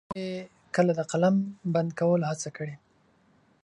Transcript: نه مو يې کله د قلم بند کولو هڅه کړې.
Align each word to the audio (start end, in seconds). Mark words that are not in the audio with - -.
نه 0.03 0.07
مو 0.11 0.15
يې 0.31 0.41
کله 0.75 0.91
د 0.95 1.01
قلم 1.11 1.35
بند 1.73 1.89
کولو 1.99 2.29
هڅه 2.31 2.49
کړې. 2.57 2.75